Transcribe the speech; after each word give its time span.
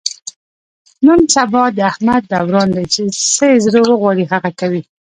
نن 1.05 1.19
سبا 1.35 1.63
د 1.77 1.79
احمد 1.91 2.21
دوران 2.31 2.69
دی، 2.75 2.85
چې 2.93 3.01
څه 3.35 3.45
یې 3.51 3.57
زړه 3.65 3.79
و 3.83 3.99
غواړي 4.01 4.23
هغه 4.33 4.51
کوي. 4.59 4.81